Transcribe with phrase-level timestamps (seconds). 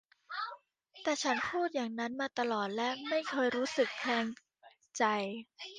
[1.01, 4.25] แต่ฉันพูดอย่างนั้นมาตลอดและไม่เคยรู้สึกแคลง
[4.97, 5.03] ใจ